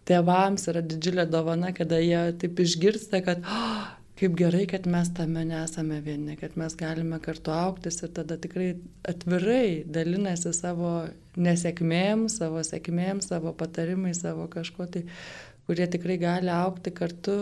[0.09, 3.87] tėvams yra didžiulė dovana, kada jie taip išgirsta, kad oh,
[4.19, 8.73] kaip gerai, kad mes tame nesame vieni, kad mes galime kartu auktis ir tada tikrai
[9.07, 10.93] atvirai dalinasi savo
[11.39, 15.05] nesėkmėm, savo sėkmėm, savo patarimais, savo kažko tai
[15.69, 17.37] kurie tikrai gali aukti kartu,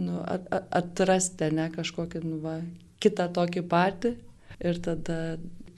[0.00, 2.58] nu, at, atrasti ne kažkokį nu, va,
[3.04, 4.14] kitą tokį patį
[4.64, 5.18] ir tada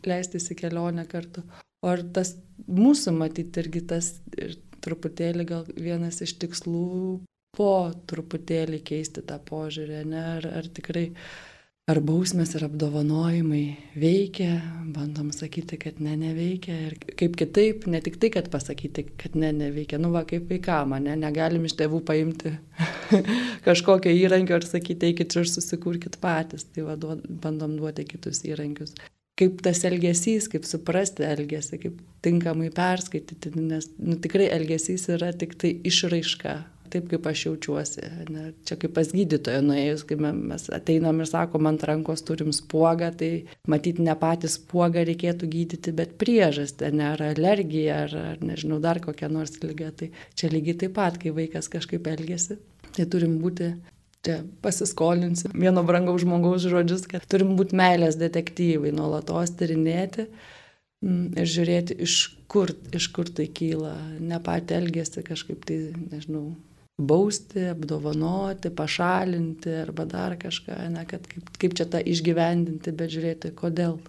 [0.07, 1.43] leistis į kelionę kartu.
[1.83, 2.37] O ar tas
[2.71, 7.21] mūsų matyti irgi tas ir truputėlį gal vienas iš tikslų
[7.59, 7.75] po
[8.11, 11.09] truputėlį keisti tą požiūrį, ne, ar, ar tikrai
[11.89, 13.63] ar bausmės ir apdovanojimai
[13.99, 14.59] veikia,
[14.93, 16.77] bandom sakyti, kad ne, neveikia.
[16.89, 20.93] Ir kaip kitaip, ne tik tai, kad pasakyti, kad ne, neveikia, nu va, kaip vaikam,
[21.03, 22.55] ne, negalim iš tėvų paimti
[23.69, 28.95] kažkokio įrankio ir sakyti, eikit ir susikurkit patys, tai va, duod, bandom duoti kitus įrankius.
[29.39, 35.55] Kaip tas elgesys, kaip suprasti elgesį, kaip tinkamai perskaityti, nes nu, tikrai elgesys yra tik
[35.61, 36.57] tai išraiška
[36.93, 38.05] taip, kaip aš jaučiuosi.
[38.33, 38.45] Ne?
[38.67, 43.31] Čia kaip pas gydytoją nuėjus, kai mes ateinam ir sakom, ant rankos turim spuogą, tai
[43.71, 49.03] matyti ne patys spuogą reikėtų gydyti, bet priežastį, ne ar alergija, ar, ar nežinau, dar
[49.05, 49.93] kokia nors lyga.
[49.99, 52.59] Tai čia lygiai taip pat, kai vaikas kažkaip elgesi,
[52.97, 53.73] tai turim būti
[54.27, 60.27] čia pasiskolinsiu vieno brangaus žmogaus žodžius, kad turim būti meilės detektyvai, nuolatos tyrinėti
[61.05, 62.17] mm, ir žiūrėti, iš
[62.51, 65.81] kur, iš kur tai kyla, ne patį elgesį kažkaip tai,
[66.13, 66.51] nežinau,
[66.99, 73.55] bausti, apdovanoti, pašalinti arba dar kažką, ne, kad kaip, kaip čia tą išgyvendinti, bet žiūrėti,
[73.59, 74.01] kodėl.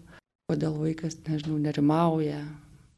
[0.49, 2.39] Kodėl vaikas, nežinau, nerimauja,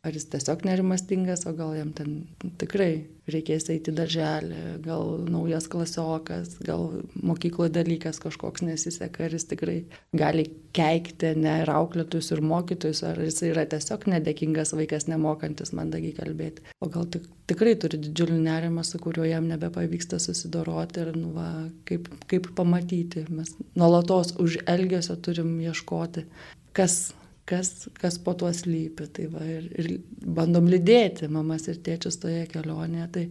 [0.02, 2.24] ar jis tiesiog nerimastingas, o gal jam ten
[2.58, 6.88] tikrai reikės eiti darželį, gal naujas klasiokas, gal
[7.22, 9.76] mokykloje dalykas kažkoks nesiseka, ar jis tikrai
[10.18, 16.18] gali keikti ne ir auklėtus, ir mokytus, ar jis yra tiesiog nedėkingas vaikas, nemokantis mandagiai
[16.18, 16.66] kalbėti.
[16.82, 21.48] O gal tik, tikrai turi didžiulį nerimą, su kuriuo jam nebepavyksta susidoroti ir nu, va,
[21.86, 23.28] kaip, kaip pamatyti.
[23.30, 26.26] Mes nuolatos už elgesio turim ieškoti,
[26.74, 27.12] kas
[27.50, 29.08] kas, kas po tuo slypi.
[29.16, 29.92] Tai va, ir, ir
[30.26, 33.08] bandom lydėti mamas ir tėčius toje kelionėje.
[33.16, 33.26] Tai,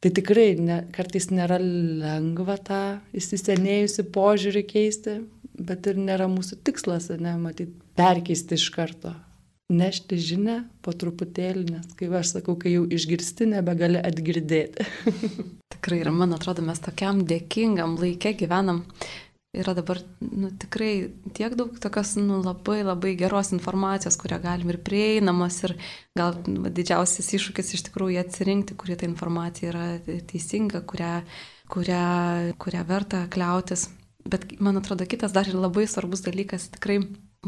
[0.00, 2.82] tai tikrai ne, kartais nėra lengva tą
[3.16, 5.18] įsisenėjusi požiūrį keisti,
[5.60, 9.14] bet ir nėra mūsų tikslas, ne, matyti, perkeisti iš karto.
[9.70, 14.86] Nešti žinę po truputėlį, nes kaip aš sakau, kai jau išgirsti, nebegali atgirdėti.
[15.76, 18.82] Tikrai ir man atrodo, mes tokiam dėkingam laikė gyvenam
[19.52, 24.78] yra dabar nu, tikrai tiek daug tokios nu, labai labai geros informacijos, kurią galim ir
[24.86, 25.74] prieinamos ir
[26.18, 29.86] gal nu, didžiausias iššūkis iš tikrųjų atsirinkti, kuri ta informacija yra
[30.30, 31.14] teisinga, kurią,
[31.72, 32.04] kurią,
[32.62, 33.88] kurią verta kliautis.
[34.30, 37.00] Bet man atrodo, kitas dar ir labai svarbus dalykas tikrai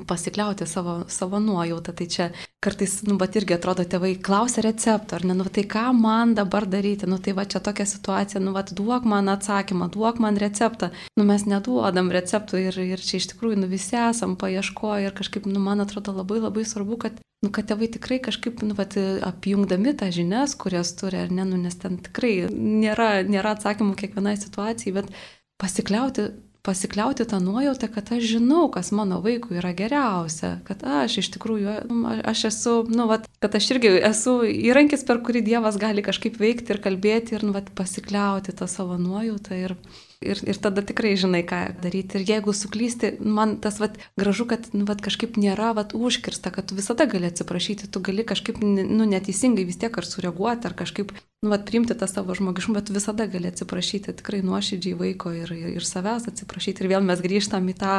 [0.07, 1.93] pasikliauti savo, savo nuojautą.
[1.93, 2.31] Tai čia
[2.65, 6.65] kartais, nu, bet irgi atrodo, tėvai klausia recepto, ar ne, nu, tai ką man dabar
[6.67, 10.93] daryti, nu, tai va čia tokia situacija, nu, va, duok man atsakymą, duok man receptą.
[11.21, 15.49] Nu, mes neduodam receptų ir, ir čia iš tikrųjų, nu, visi esam paieškoję ir kažkaip,
[15.51, 18.89] nu, man atrodo labai labai svarbu, kad, nu, kad tėvai tikrai kažkaip, nu, va,
[19.29, 24.39] apjungdami tą žinias, kurias turi, ar ne, nu, nes ten tikrai nėra, nėra atsakymų kiekvienai
[24.41, 25.13] situacijai, bet
[25.61, 26.31] pasikliauti
[26.63, 31.75] pasikliauti tą nuojautą, kad aš žinau, kas mano vaikui yra geriausia, kad aš iš tikrųjų,
[31.91, 36.39] nu, aš esu, nu, vat, kad aš irgi esu įrankis, per kurį Dievas gali kažkaip
[36.39, 39.77] veikti ir kalbėti ir nu, vat, pasikliauti tą savo nuojautą ir,
[40.25, 42.21] ir, ir tada tikrai žinai, ką daryti.
[42.21, 46.71] Ir jeigu suklysti, man tas vat, gražu, kad nu, vat, kažkaip nėra vat, užkirsta, kad
[46.71, 51.15] tu visada gali atsiprašyti, tu gali kažkaip nu, neteisingai vis tiek ar sureaguoti, ar kažkaip
[51.15, 55.77] nu, vat, priimti tą savo žmogiškumą, bet visada gali atsiprašyti tikrai nuoširdžiai vaiko ir, ir,
[55.77, 56.85] ir savęs atsiprašyti.
[56.85, 57.97] Ir vėl mes grįžtam į tą,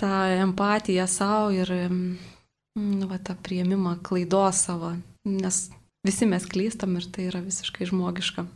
[0.00, 1.72] tą empatiją savo ir
[2.76, 4.94] nu, va, tą prieimimą klaidos savo,
[5.28, 5.66] nes
[6.06, 8.46] visi mes klystam ir tai yra visiškai žmogiška.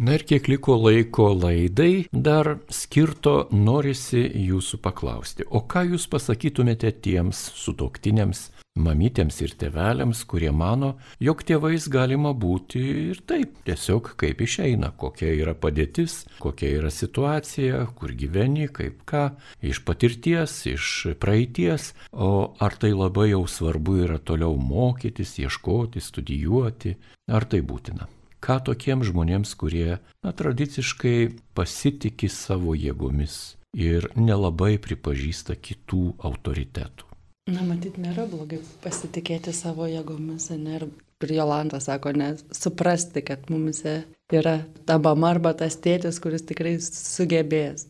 [0.00, 6.88] Na ir kiek liko laiko laidai, dar skirto norisi jūsų paklausti, o ką jūs pasakytumėte
[7.04, 8.46] tiems sutoktiniams,
[8.80, 15.34] mamytėms ir tėveliams, kurie mano, jog tėvais galima būti ir taip, tiesiog kaip išeina, kokia
[15.36, 19.26] yra padėtis, kokia yra situacija, kur gyveni, kaip ką,
[19.60, 26.94] iš patirties, iš praeities, o ar tai labai jau svarbu yra toliau mokytis, ieškoti, studijuoti,
[27.28, 28.08] ar tai būtina
[28.44, 37.06] ką tokiems žmonėms, kurie na, tradiciškai pasitikė savo jėgomis ir nelabai pripažįsta kitų autoritetų.
[37.50, 40.80] Na, matyt, nėra blogai pasitikėti savo jėgomis, ne?
[41.20, 46.78] Ir Jolanta sako, ne, suprasti, kad mumise yra ta mama arba tas tėtis, kuris tikrai
[46.80, 47.88] sugebės.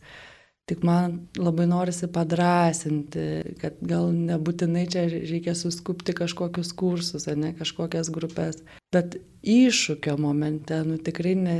[0.69, 3.23] Tik man labai norisi padrasinti,
[3.59, 8.61] kad gal nebūtinai čia reikia suskupti kažkokius kursus, ne kažkokias grupės,
[8.93, 11.57] bet iššūkio momente, nu tikrai, ne,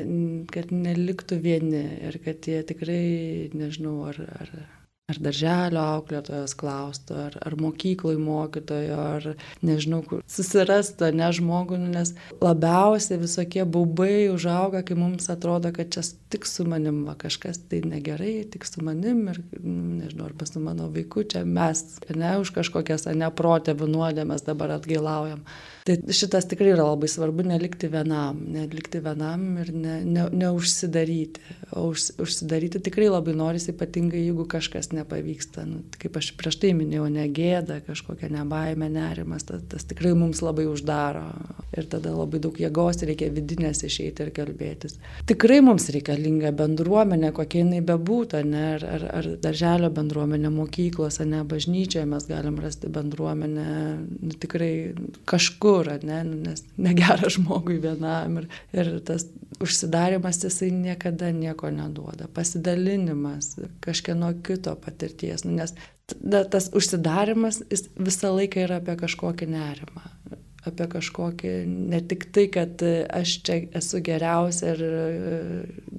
[0.54, 3.02] kad neliktų vieni ir kad jie tikrai,
[3.58, 4.54] nežinau, ar, ar
[5.12, 9.28] ar darželio auklėtojos klaustų, ar, ar mokyklai mokytojo, ar
[9.66, 15.92] nežinau, kur susirastų, ne žmogų, nu, nes labiausiai visokie baubai užauga, kai mums atrodo, kad
[15.94, 20.48] čia tik su manim va, kažkas tai negerai, tik su manim ir, nu, nežinau, arba
[20.48, 25.44] su mano vaiku, čia mes, ne už kažkokias neprotėvių nuodėmės dabar atgailaujam.
[25.88, 31.44] Tai šitas tikrai yra labai svarbu, nelikti vienam, nelikti vienam ir ne, ne, neužsidaryti.
[31.76, 36.58] O už, užsidaryti tikrai labai norisi, ypatingai jeigu kažkas ne nepavyksta, nu, kaip aš prieš
[36.62, 41.26] tai minėjau, negėda, kažkokia nebaime, nerimas, tas, tas tikrai mums labai uždaro
[41.78, 44.98] ir tada labai daug jėgos reikia vidinės išeiti ir kalbėtis.
[45.30, 51.44] Tikrai mums reikalinga bendruomenė, kokia jinai bebūtų, ne, ar, ar, ar darželio bendruomenė, mokyklose, ne,
[51.48, 53.70] bažnyčioje mes galim rasti bendruomenę,
[54.22, 54.74] nu, tikrai
[55.30, 55.71] kažkur,
[56.04, 59.28] ne, nu, nes negera žmogui vienam ir, ir tas
[59.62, 62.30] užsidarimas jisai niekada nieko neduoda.
[62.34, 65.76] Pasidalinimas kažkieno kito patirties, nu, nes
[66.52, 67.62] tas užsidarimas
[67.96, 70.10] visą laiką yra apie kažkokį nerimą
[70.68, 74.84] apie kažkokį, ne tik tai, kad aš čia esu geriausia ir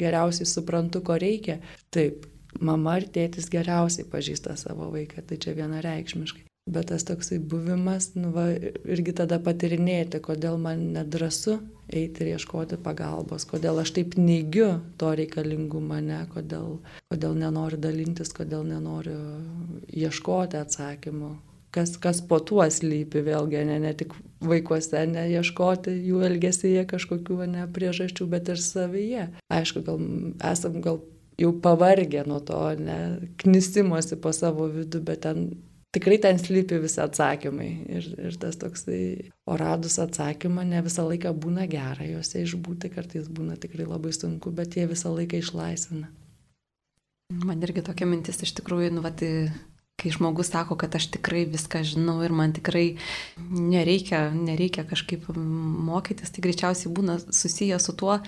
[0.05, 1.59] geriausiai suprantu, ko reikia.
[1.95, 2.29] Taip,
[2.61, 6.47] mama ir tėtis geriausiai pažįsta savo vaiką, tai čia vienareikšmiškai.
[6.71, 8.45] Bet tas toksai buvimas, nu, va,
[8.87, 11.57] irgi tada patirinėti, kodėl man nedrasu
[11.91, 16.77] eiti ir ieškoti pagalbos, kodėl aš taip neigiu to reikalingumą, ne, kodėl,
[17.11, 19.17] kodėl nenoriu dalintis, kodėl nenoriu
[19.91, 21.33] ieškoti atsakymų.
[21.75, 27.41] Kas, kas po tuo slypi vėlgi, ne, ne tik vaikuose, ne ieškoti jų elgesyje kažkokių
[27.57, 29.27] ne priežasčių, bet ir savyje.
[29.51, 30.07] Aišku, gal
[30.53, 31.03] esam gal
[31.43, 32.99] jau pavargę nuo to, ne,
[33.43, 35.47] knisimosi po savo vidų, bet ten
[35.93, 37.71] tikrai ten slypi visi atsakymai.
[37.93, 43.29] Ir, ir tas toksai, o radus atsakymą ne visą laiką būna gera, juose išbūti kartais
[43.29, 46.09] būna tikrai labai sunku, bet jie visą laiką išlaisvina.
[47.33, 49.23] Man irgi tokia mintis iš tikrųjų, nu, vat,
[50.01, 52.99] kai žmogus sako, kad aš tikrai viską žinau ir man tikrai
[53.39, 58.19] nereikia, nereikia kažkaip mokytis, tai greičiausiai būna susiję su tuo,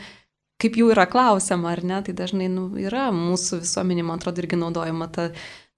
[0.63, 4.61] kaip jų yra klausiama, ar ne, tai dažnai nu, yra mūsų visuomenė, man atrodo, irgi
[4.61, 5.29] naudojama ta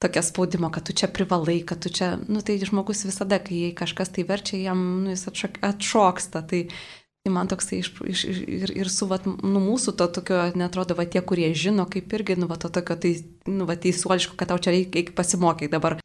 [0.02, 4.12] tokia spaudimo, kad tu čia privalai, kad tu čia, nu tai žmogus visada, kai kažkas
[4.12, 6.42] tai verčia, jam nu, jis atšok, atšoksta.
[6.50, 6.62] Tai,
[7.24, 11.09] tai man toksai iš, iš, ir, ir su vat, nu, mūsų to tokio, netrodo, va
[11.09, 13.16] tie, kurie žino, kaip irgi, nu, va, to tokio, tai,
[13.48, 15.98] nu, va, teisuoliško, kad tau čia reikia pasimokyti dabar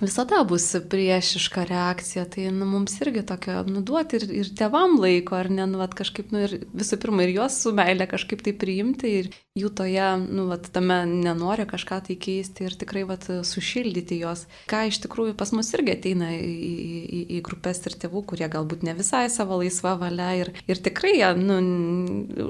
[0.00, 5.50] visada bus priešiška reakcija, tai nu, mums irgi tokio nuduoti ir, ir tevam laiko, ar
[5.52, 9.12] ne, nu, vat, kažkaip, nu, ir visų pirma, ir juos su meilė kažkaip tai priimti
[9.20, 14.48] ir jų toje, nu, vat, tame nenori kažką tai keisti ir tikrai, vat, sušildyti juos.
[14.70, 18.82] Ką iš tikrųjų pas mus irgi ateina į, į, į grupės ir tėvų, kurie galbūt
[18.86, 21.60] ne visai savo laisvą valią ir, ir tikrai, nu,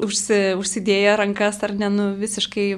[0.08, 2.68] užsi, užsidėję rankas ar ne, nu, visiškai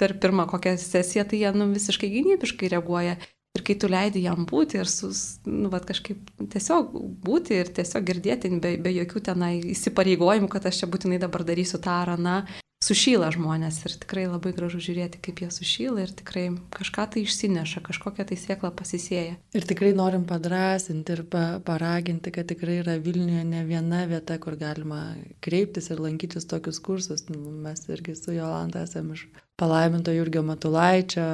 [0.00, 3.16] per pirmą kokią sesiją, tai jie, nu, visiškai gynybiškai reaguoja.
[3.58, 6.92] Ir kai tu leidi jam būti ir sus, nu, vat, kažkaip tiesiog
[7.26, 11.80] būti ir tiesiog girdėti be, be jokių tenai įsipareigojimų, kad aš čia būtinai dabar darysiu
[11.82, 12.36] tą ar aną,
[12.80, 17.82] sušyla žmonės ir tikrai labai gražu žiūrėti, kaip jie sušyla ir tikrai kažką tai išsineša,
[17.84, 19.36] kažkokią tai sėklą pasisėja.
[19.52, 24.56] Ir tikrai norim padrasinti ir pa, paraginti, kad tikrai yra Vilniuje ne viena vieta, kur
[24.60, 25.02] galima
[25.44, 27.26] kreiptis ir lankytis tokius kursus.
[27.28, 29.26] Nu, mes irgi su Jolanta esame iš
[29.60, 31.26] palaiminto Jurgio Matulaičio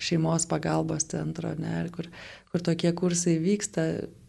[0.00, 2.08] šeimos pagalbos centro, ne, kur,
[2.48, 3.84] kur tokie kursai vyksta.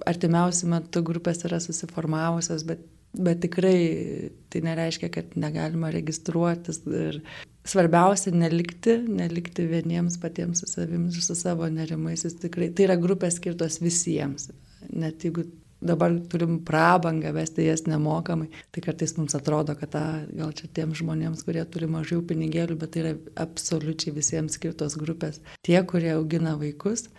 [0.06, 2.84] Artimiausiu metu grupės yra susiformavusios, bet
[3.16, 7.22] Bet tikrai tai nereiškia, kad negalima registruotis ir
[7.66, 12.26] svarbiausia nelikti, nelikti vieniems patiems su savimi ir su savo nerimais.
[12.42, 14.50] Tikrai, tai yra grupės skirtos visiems.
[14.92, 15.48] Net jeigu
[15.86, 21.02] dabar turim prabangą vesti jas nemokamai, tai kartais mums atrodo, kad ta, gal čia tiems
[21.02, 23.14] žmonėms, kurie turi mažiau pinigėlių, bet tai yra
[23.46, 25.42] absoliučiai visiems skirtos grupės.
[25.66, 27.10] Tie, kurie augina vaikus,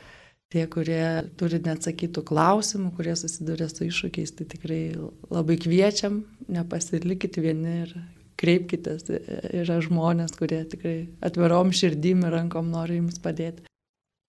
[0.55, 4.83] tie, kurie turi neatsakytų klausimų, kurie susiduria su iššūkiais, tai tikrai
[5.31, 7.97] labai kviečiam, nepasilikit vieni ir
[8.37, 9.09] kreipkitės,
[9.57, 13.65] yra žmonės, kurie tikrai atvirom širdim ir rankom nori jums padėti.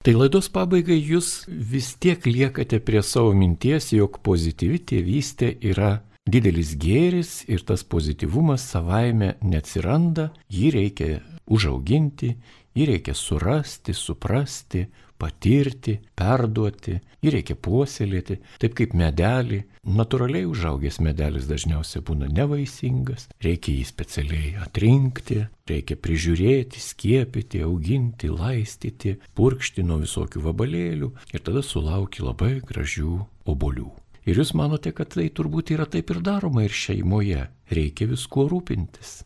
[0.07, 6.75] Tai laidos pabaigai jūs vis tiek liekate prie savo minties, jog pozityvi tėvystė yra didelis
[6.79, 11.09] gėris ir tas pozityvumas savaime neatsiranda, jį reikia
[11.47, 12.35] užauginti,
[12.77, 14.85] jį reikia surasti, suprasti,
[15.17, 19.63] patirti, perduoti, jį reikia puoselėti, taip kaip medelį.
[19.97, 29.15] Naturaliai užaugęs medelis dažniausiai būna nevaisingas, reikia jį specialiai atrinkti, reikia prižiūrėti, skiepyti, auginti, laistyti,
[29.37, 33.15] purkšti nuo visokių vabalėlių ir tada sulauki labai gražių
[33.47, 33.93] obolių.
[34.27, 37.47] Ir jūs manote, kad tai turbūt yra taip ir daroma ir šeimoje.
[37.71, 39.21] Reikia viskuo rūpintis.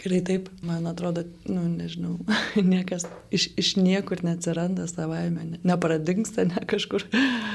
[0.00, 2.14] Gerai taip, man atrodo, nu, nežinau,
[2.72, 7.04] niekas iš, iš niekur neatsiranda savaime, ne, nepradingsta, ne kažkur.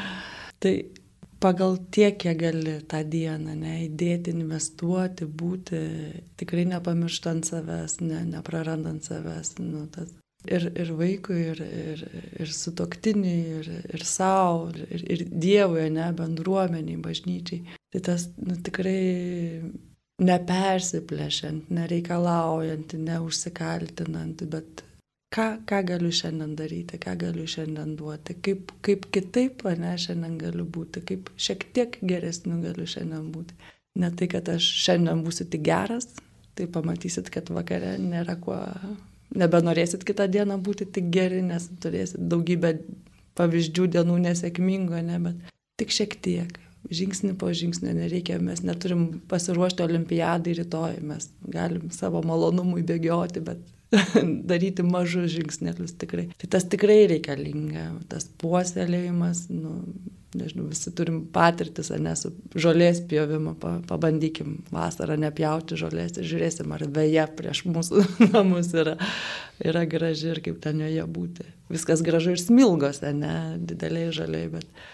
[0.62, 0.74] Tai
[1.42, 5.82] pagal tiek, kiek gali tą dieną, ne, įdėti, investuoti, būti,
[6.40, 10.14] tikrai nepamirštant savęs, ne, neprarandant savęs, nu, tas.
[10.46, 12.02] Ir, ir vaikui, ir, ir,
[12.44, 17.80] ir sutoktiniui, ir, ir savo, ir, ir Dievui, ne, bendruomeniai, bažnyčiai.
[17.90, 19.00] Tai tas, nu, tikrai
[20.22, 24.84] nepersiplešiant, nereikalaujant, neužsikaltinant, bet
[25.36, 30.68] ką, ką galiu šiandien daryti, ką galiu šiandien duoti, kaip, kaip kitaip, ne, šiandien galiu
[30.78, 33.58] būti, kaip šiek tiek geresniu galiu šiandien būti.
[34.00, 36.08] Ne tai, kad aš šiandien būsiu tik geras,
[36.56, 38.60] tai pamatysit, kad vakare nėra kuo,
[39.36, 42.78] nebenorėsit kitą dieną būti tik geri, nes turėsit daugybę
[43.36, 46.60] pavyzdžių dienų nesėkmingo, ne, bet tik šiek tiek.
[46.94, 53.64] Žingsnį po žingsnio nereikia, mes neturim pasiruošti olimpiadai rytoj, mes galim savo malonumui bėgioti, bet
[54.50, 56.28] daryti mažus žingsnelius tikrai.
[56.42, 59.80] Tai tas tikrai reikalinga, tas puoselėjimas, nu,
[60.36, 66.74] nežinau, visi turim patirtis, ne su žolės pjovimu, pa, pabandykim vasarą nepjauti žolės ir žiūrėsim,
[66.76, 68.98] ar veja prieš mūsų namus yra,
[69.64, 71.48] yra graži ir kaip ten joje būti.
[71.72, 74.86] Viskas gražu ir smilgose, ne dideliai žaliai, bet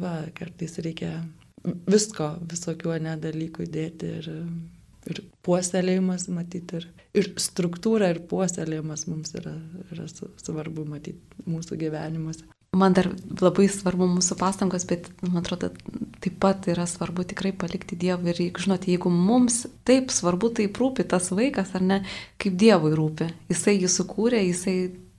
[0.00, 1.14] va, kartais reikia
[1.90, 4.30] visko, visokių nedalykų dėti ir
[5.08, 6.86] ir puoselėjimas matyti, ir,
[7.16, 9.54] ir struktūra, ir puoselėjimas mums yra,
[9.90, 12.48] yra svarbu matyti mūsų gyvenimuose.
[12.76, 13.08] Man dar
[13.40, 15.72] labai svarbu mūsų pastangos, bet man atrodo,
[16.22, 18.30] taip pat yra svarbu tikrai palikti Dievui.
[18.30, 21.98] Ir, žinot, jeigu mums taip svarbu, taip rūpi tas vaikas, ar ne,
[22.38, 23.26] kaip Dievui rūpi.
[23.50, 24.76] Jisai jį sukūrė, jisai,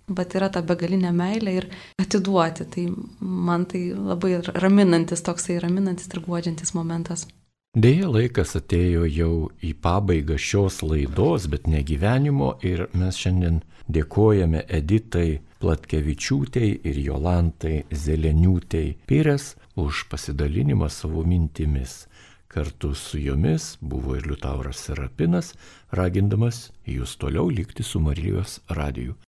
[0.07, 1.69] bet yra ta begalinė meilė ir
[2.01, 2.67] atiduoti.
[2.71, 2.87] Tai
[3.19, 7.27] man tai labai raminantis, toksai raminantis ir guodžiantis momentas.
[7.71, 14.65] Deja, laikas atėjo jau į pabaigą šios laidos, bet ne gyvenimo ir mes šiandien dėkojame
[14.67, 22.09] Editai Platkevičiūtei ir Jolantai Zeleniūtei Pires už pasidalinimą savo mintimis.
[22.51, 25.53] Kartu su jomis buvo ir Liutauras Serapinas,
[25.95, 29.15] ragindamas jūs toliau likti su Marijos radiju.